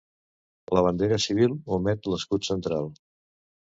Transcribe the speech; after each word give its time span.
La 0.77 0.83
bandera 0.87 1.19
civil 1.27 1.53
omet 1.77 2.09
l'escut 2.13 2.49
central. 2.53 2.93